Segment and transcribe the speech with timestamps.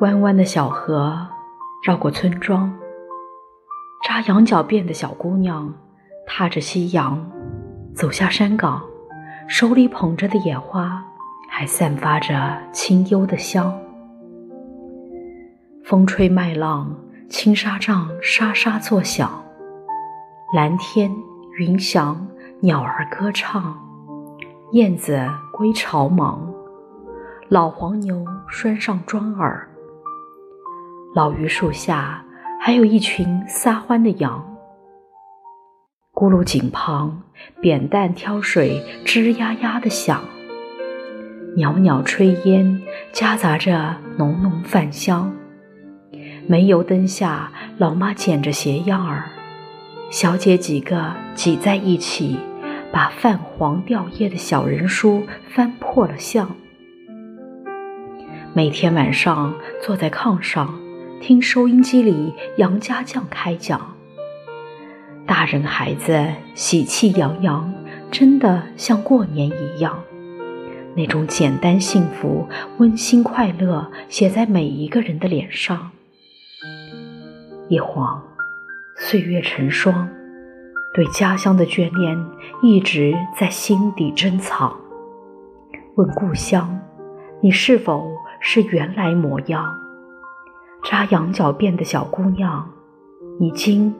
[0.00, 1.14] 弯弯的小河
[1.82, 2.72] 绕过村庄，
[4.02, 5.70] 扎羊角辫的小姑娘
[6.26, 7.30] 踏着夕阳
[7.94, 8.82] 走下山岗，
[9.46, 11.04] 手里捧着的野花
[11.50, 13.78] 还散发着清幽的香。
[15.84, 16.96] 风吹麦浪，
[17.28, 19.30] 青纱帐沙沙作响，
[20.54, 21.14] 蓝天
[21.58, 22.26] 云翔，
[22.60, 23.78] 鸟儿歌唱，
[24.72, 26.50] 燕子归巢忙，
[27.50, 29.66] 老黄牛拴上桩儿。
[31.12, 32.24] 老榆树下，
[32.60, 34.46] 还有一群撒欢的羊。
[36.14, 37.20] 咕噜井旁，
[37.60, 40.22] 扁担挑水吱呀呀的响。
[41.56, 45.34] 袅袅炊烟夹杂着浓浓饭香。
[46.46, 49.30] 煤油灯下，老妈捡着鞋样儿，
[50.10, 52.38] 小姐几个挤在一起，
[52.92, 56.48] 把泛黄掉页的小人书翻破了相。
[58.52, 60.72] 每天晚上坐在炕上。
[61.20, 63.94] 听收音机里杨家将开讲，
[65.26, 67.70] 大人孩子喜气洋洋，
[68.10, 70.02] 真的像过年一样。
[70.96, 75.90] 那种简单幸福、温馨快乐，写在每一个人的脸上。
[77.68, 78.22] 一晃，
[78.96, 80.08] 岁月成霜，
[80.94, 82.18] 对家乡的眷恋
[82.62, 84.74] 一直在心底珍藏。
[85.96, 86.80] 问故乡，
[87.42, 89.76] 你是否是原来模样？
[90.82, 92.68] 扎羊角辫的小姑娘，
[93.38, 93.94] 你今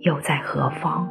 [0.00, 1.06] 又在何方？